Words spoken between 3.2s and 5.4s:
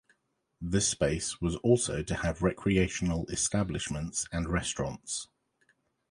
establishments and restaurants.